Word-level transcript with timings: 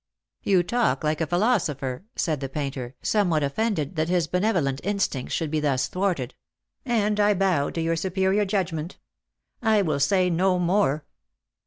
"You 0.41 0.63
talk 0.63 1.03
like 1.03 1.21
a 1.21 1.27
philosopher," 1.27 2.05
said 2.15 2.39
the 2.39 2.49
painter, 2.49 2.95
somewhat 3.03 3.43
offended 3.43 3.95
that 3.97 4.09
his 4.09 4.25
benevolent 4.25 4.81
instincts 4.83 5.35
should 5.35 5.51
be 5.51 5.59
thus 5.59 5.87
thwarted, 5.87 6.33
96 6.87 6.87
Lost 6.87 6.87
for 6.87 6.89
Love." 6.89 7.01
and 7.11 7.19
I 7.19 7.33
bow 7.35 7.69
to 7.69 7.81
your 7.81 7.95
superior 7.95 8.45
judgment. 8.45 8.97
I 9.61 9.83
will 9.83 9.99
say 9.99 10.31
no 10.31 10.57
more." 10.57 11.05